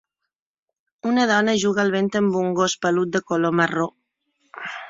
Una 1.09 1.25
dona 1.33 1.55
juga 1.65 1.83
al 1.85 1.93
vent 1.97 2.09
amb 2.21 2.39
un 2.41 2.51
gos 2.63 2.77
pelut 2.87 3.15
de 3.17 3.25
color 3.33 3.57
marró 3.63 3.89